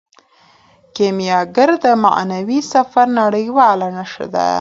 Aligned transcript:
کیمیاګر 0.95 1.69
د 1.83 1.85
معنوي 2.03 2.59
سفر 2.73 3.05
نړیواله 3.21 3.87
نښه 3.95 4.25
ده. 4.33 4.45